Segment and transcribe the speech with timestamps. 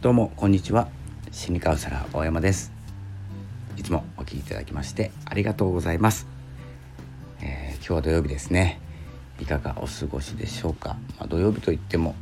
[0.00, 0.86] どうもこんにちは。
[1.32, 2.70] 心理カウンセラー大山です。
[3.76, 6.28] いつもお聞きいただきましてありがとうございます、
[7.42, 8.80] えー、今日は土曜日ですね。
[9.40, 12.14] いかがお過ごしでしょうか、まあ、土曜日といっても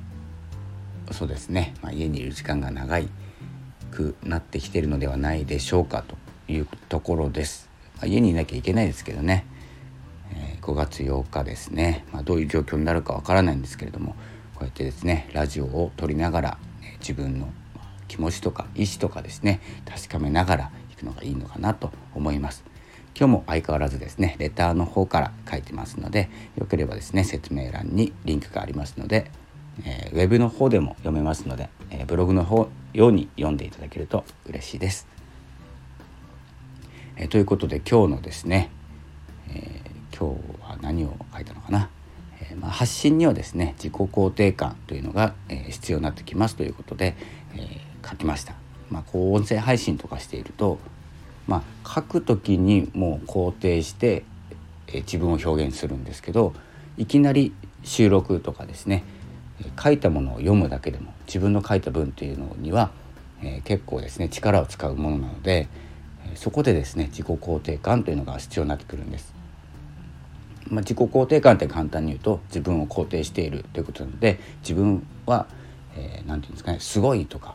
[1.10, 3.10] そうですね、まあ、家にいる時間が長い
[3.90, 6.16] くなってきているのではないでしょうかと
[6.50, 9.44] いうところです、まあ、家にいなきゃいけないですけどね、
[10.32, 14.16] え、5月8日ですね、ま、どういう状況になるかわからないんですけれども
[14.54, 16.58] こうやってですねラジオを撮りながら
[17.00, 17.50] 自分の
[18.08, 22.64] 気持ちとか意思とかですね確かめながらいくのがいいのかなと思います。
[23.18, 29.30] 今日も相変わらずですねレターの方から書いてますのでよければですね説明欄にリンクがありますので、
[29.86, 35.08] えー、ウェブの方でも読めますので、えー、ブログの方ように読んでいただけると嬉しいです、
[37.16, 38.70] えー、ということで今日のですね、
[39.48, 39.80] え
[40.14, 41.90] 今日は何を書いたのかな。
[42.40, 47.14] えまあ、発信にはですね自己肯定感というのが、え、必要になってきますということで、
[47.54, 48.54] えー、書きました。
[48.90, 50.78] まあ、こう音声配信とかしていると、
[51.46, 54.24] まあ、書く時にもう肯定して、
[54.88, 56.54] え、自分を表現するんですけど
[56.96, 59.02] いきなり収録とかですね
[59.82, 62.90] 書いたものを読むだけでも自分の書いた文というのには、
[63.42, 65.68] えー、結構ですね力を使うものなので、
[66.34, 69.34] そこでですね自己肯定感というのが必要になってくるんです。
[70.68, 75.46] まあ、自己肯定感って簡単に言うと自分を肯定しているということなので自分は
[75.94, 77.54] 何、えー、て言うんですかねすごいとか、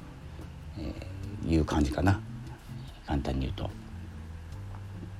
[1.45, 2.19] いう感じかな
[3.05, 3.69] 簡単に言うと。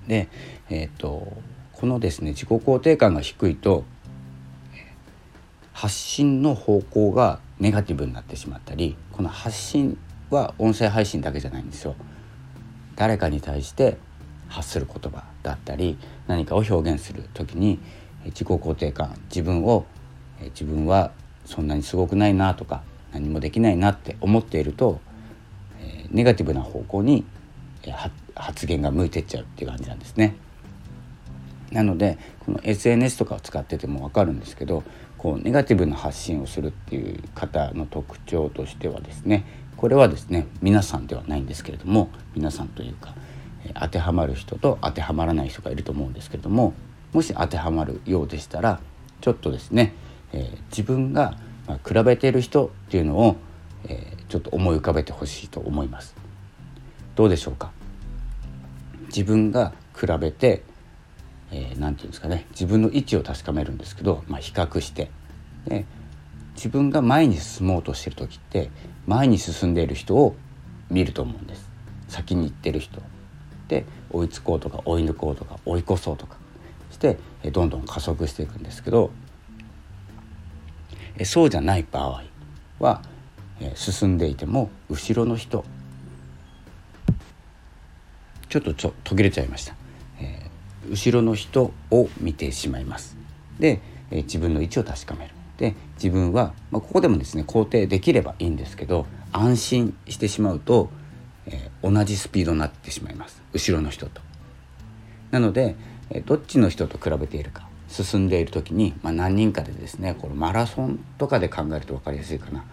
[0.08, 0.30] で、
[0.70, 1.34] えーと、
[1.74, 3.84] このですね自己肯定感が低いと
[5.74, 9.98] 発信の方向がネガティブになってしまったりこの発信
[10.30, 11.96] は音声配信だけじゃないんですよ。
[12.96, 13.98] 誰かに対して
[14.48, 15.98] 発する言葉だったり
[16.28, 17.80] 何かを表現する時に
[18.26, 19.86] 自己肯定感自分を
[20.50, 21.12] 自分は
[21.46, 25.00] そんなにすごくないなとか何もできないなって思っていると
[26.12, 27.26] ネガティブな方向に
[28.36, 30.36] 発言が向いてっちゃうっていう感じなんですね。
[31.72, 34.84] なのでこの SNS とかを使ってても分かるんですけど
[35.18, 39.46] こうネガティブな発信をするっていう方の特徴としてはですね
[39.78, 43.16] これはですね皆さんではないんですけれども皆さんというか
[43.80, 46.74] 当てはまる人と当てはまらない人がいると思うんですけれども
[47.14, 48.80] もし当てはまるようでしたら
[49.22, 49.94] ちょっとですね、
[50.34, 51.38] えー、自分が
[51.88, 53.36] 比べている人っていうのを、
[53.86, 56.16] えー、ちょっと思い浮かべてほしいと思います。
[57.16, 57.72] どうでしょうか？
[59.08, 60.64] 自分が比べて
[61.52, 62.48] 何、えー、て言うんですかね。
[62.52, 65.12] 自分の位置を確かめるんですけど、まあ、比較して。
[65.68, 65.86] で
[66.56, 68.72] 自分が前に進もうとしてる時って
[69.06, 70.36] 前に進んでいる人を
[70.90, 71.70] 見ると思うんです。
[72.08, 73.02] 先に行ってる人。
[73.68, 76.38] て追いつこうとか追い抜こうとか追い越そうとか。
[76.92, 77.18] して
[77.52, 79.12] どんどん加速していくんですけど
[81.24, 82.24] そうじゃない場合
[82.80, 83.02] は
[83.76, 85.64] 進んでいても後ろの人
[88.50, 89.76] ちょっとちょ途切れちゃいました、
[90.20, 93.16] えー、後ろの人を見てしまいます。
[93.60, 93.80] で、
[94.10, 95.34] えー、自分の位置を確かめる。
[95.58, 100.90] で自分は、まあ、ここでもですね肯定できればいいんですけど安心してしまうと
[101.46, 103.42] えー、同じスピードになってしまいます。
[103.54, 104.22] 後ろの人と。
[105.32, 105.76] なので、
[106.10, 112.66] えー、どっちの人と比べているか進んでいる時に、まあ、何人かでですねこれマラソンとかで考えると分かりやすいかな。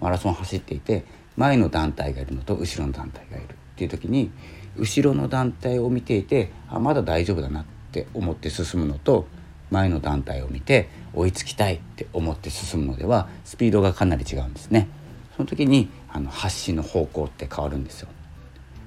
[0.00, 1.04] マラソン走っていて
[1.36, 4.30] 前の団体がいるのと後ろの団体がいるっていう時に
[4.76, 9.26] 後ろの団体を見ていてあまだ大丈夫だなって思って進むのと
[9.70, 14.88] 前の団体を見て追いつきたいって思って進むのではスピードがかなり違うんですね。
[15.36, 18.08] その時にあの発信の方向って変わるんですよ。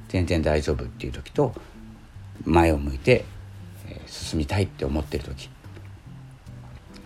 [0.08, 1.54] 全然大丈夫っていう時と
[2.46, 3.26] 前を向いて、
[4.08, 5.50] 進みたいって思ってる時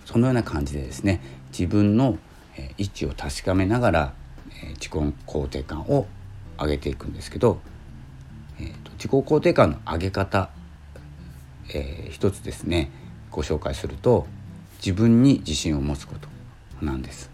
[0.05, 1.21] そのような感じでですね
[1.57, 2.17] 自分の、
[2.57, 4.13] え位置を確かめながら、
[4.63, 6.07] え自己肯定感を
[6.59, 7.59] 上げていくんですけど、
[8.59, 10.49] えーと、自己肯定感の上げ方、
[11.73, 12.91] えー、一つですね
[13.31, 14.27] ご紹介すると
[14.77, 16.15] 自分に自信を持つこ
[16.79, 17.31] となんです。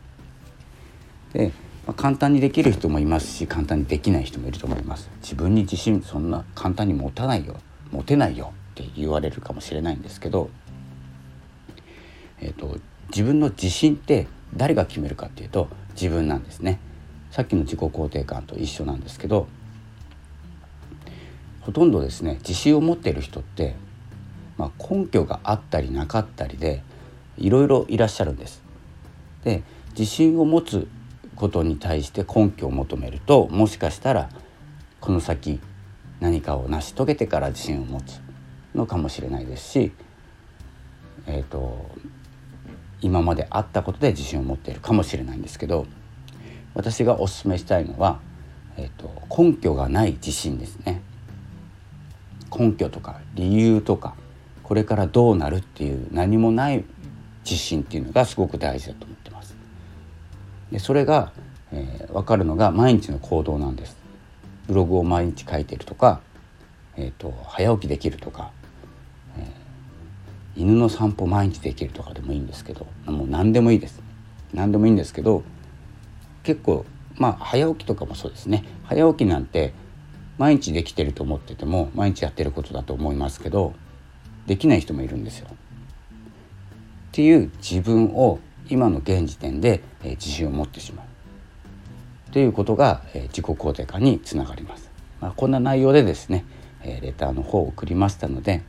[1.34, 1.52] で
[1.90, 7.60] まあ、簡単にできる人もいますし簡単にできない人もいると思います自分に自信そんな簡単に持たないよ
[7.92, 10.52] 持てないよって言われるかもしれないんですけど、
[12.40, 12.78] えーと、
[13.10, 16.80] 自分の自信って誰が決めるかっていうと自分なんですね
[17.32, 19.48] さっきの自己肯定感と一緒なんですけど
[21.62, 23.76] ほとんどですね自信を持っている人って、
[24.58, 26.82] まあ、根拠があったりなかったりで
[27.38, 28.62] いろいろいらっしゃるんです。
[29.44, 30.88] で自信を持つ
[31.36, 34.30] ことに対して根拠を求めるともしかしたら
[35.00, 35.60] この先
[36.20, 38.20] 何かを成し遂げてから自信を持つ
[38.76, 39.92] のかもしれないですし、
[41.28, 41.90] えーと、
[43.02, 45.86] 今まであったことで自信を持っているかもしれないんですけど
[46.74, 48.20] 私がおすすめしたいのは
[48.80, 51.02] えーと、根拠がない自信ですね
[52.58, 54.16] 根拠とか理由とか
[54.64, 56.86] これからどうなるっていう何もない
[57.44, 59.56] 自信っていうのがすごく大事だと思ってます。
[60.72, 61.32] でそれが、
[61.72, 63.98] えー、分かるのが毎日の行動なんです。
[64.68, 66.22] ブログを毎日書いてるとか、
[66.96, 68.52] えーと、早起きできるとか、
[70.60, 74.02] 犬の散歩毎日できるとかでもいいんですけどもう何でもいいです
[74.54, 75.44] 何でもいいんですけど
[76.44, 76.86] 結構
[77.16, 79.74] まあ早起きとかもそうですね早起きなんて
[80.38, 83.74] 毎日できてると思ってても毎日やってることだと思いますけど
[84.48, 85.48] できない人もいるんですよ。
[85.50, 88.40] っていう自分を
[88.70, 94.90] 今の現時点で、えー、自信を持ってしまうということが、えー、自己肯定感につながります。
[95.20, 96.46] まあ、こんな内容でですね、
[96.82, 98.62] えー、レターの方を送りましたので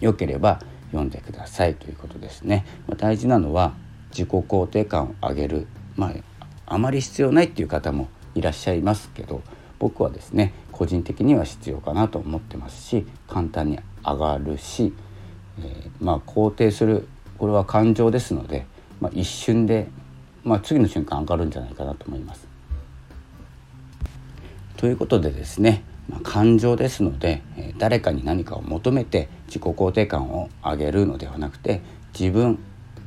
[0.00, 0.60] よければ
[0.90, 2.64] 読んでくださいということですね。
[2.86, 3.74] まあ、大事なのは
[4.10, 5.66] 自己肯定感を上げる、
[5.96, 9.42] まあ、あまり必要ないっていう方もいらっしゃいますけど
[9.78, 14.92] 僕はですね個人的には必要かなと思ってますし簡単に上がるし、
[15.60, 17.08] えー、まあ肯定する
[17.38, 18.66] これは感情ですので、
[19.00, 19.88] まあ、一瞬で、
[20.44, 22.48] まあ、次の瞬間上がるんじゃないかなと思います。
[24.76, 27.42] ということでですね、まあ、感情ですので、
[27.78, 31.82] 誰かに何かを求めて自己肯定感を上げるのではなくて
[32.18, 32.58] 自分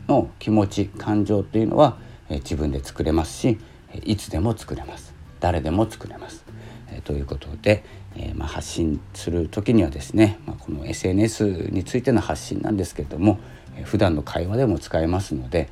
[0.08, 1.98] の気持ち感情っていうのは、
[2.30, 3.60] 自分で作れますし
[4.04, 6.46] いつでも作れます誰でも作れます。
[7.04, 7.84] ということで、
[8.16, 13.40] え、まあ、発信する時にはですね、まあ、この SNS についての発信なんですけれども、
[13.76, 15.70] えー、普段の会話でも使えますので、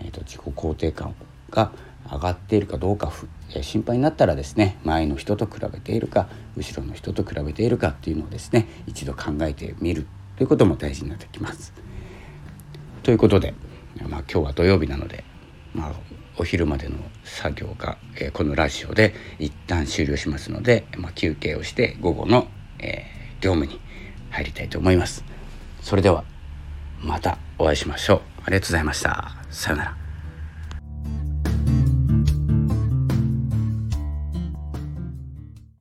[0.00, 1.14] えーと、自己肯定感
[1.50, 1.72] が
[2.10, 3.12] 上がっているかどうか
[3.54, 10.06] え、心配になったらですね前の人と比べているか後ろの人と比べているかっていうのをですね一度考えてみる
[10.36, 11.72] ということも大事になってきます。
[13.02, 13.54] ということで、
[14.08, 15.24] まあ、今日は土曜日なので、
[15.74, 15.92] まあ、
[16.38, 22.48] お昼までの作業が、えー、このラジオで一旦終了しますので、まあ、休憩をして午後の、
[22.78, 23.80] えー、業務に
[24.30, 25.24] 入りたいと思います。
[25.80, 26.24] それでは
[27.00, 28.20] またお会いしましょう。
[28.44, 29.36] ありがとうございました。
[29.50, 30.05] さようなら。